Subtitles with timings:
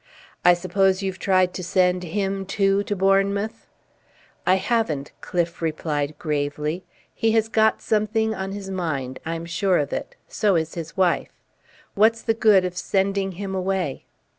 [0.43, 3.67] "I suppose you've tried to send him, too, to Bournemouth?"
[4.47, 6.83] "I haven't," Cliffe replied gravely.
[7.13, 9.19] "He has got something on his mind.
[9.27, 10.15] I'm sure of it.
[10.27, 11.39] So is his wife.
[11.93, 14.05] What's the good of sending him away?"